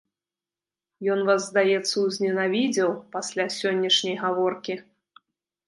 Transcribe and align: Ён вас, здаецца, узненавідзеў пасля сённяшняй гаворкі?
Ён 1.15 1.19
вас, 1.27 1.41
здаецца, 1.51 1.93
узненавідзеў 2.07 2.89
пасля 3.17 3.45
сённяшняй 3.59 4.19
гаворкі? 4.25 4.81